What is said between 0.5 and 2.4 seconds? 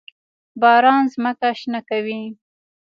باران ځمکه شنه کوي.